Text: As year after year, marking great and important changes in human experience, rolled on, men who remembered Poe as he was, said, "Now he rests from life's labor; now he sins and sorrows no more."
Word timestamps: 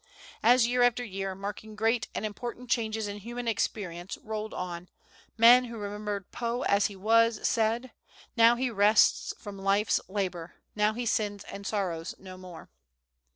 As 0.41 0.65
year 0.65 0.81
after 0.81 1.03
year, 1.03 1.35
marking 1.35 1.75
great 1.75 2.07
and 2.15 2.25
important 2.25 2.71
changes 2.71 3.07
in 3.07 3.19
human 3.19 3.47
experience, 3.47 4.17
rolled 4.17 4.51
on, 4.51 4.89
men 5.37 5.65
who 5.65 5.77
remembered 5.77 6.31
Poe 6.31 6.63
as 6.63 6.87
he 6.87 6.95
was, 6.95 7.47
said, 7.47 7.91
"Now 8.35 8.55
he 8.55 8.71
rests 8.71 9.31
from 9.37 9.59
life's 9.59 9.99
labor; 10.07 10.55
now 10.75 10.93
he 10.93 11.05
sins 11.05 11.43
and 11.43 11.67
sorrows 11.67 12.15
no 12.17 12.35
more." 12.35 12.71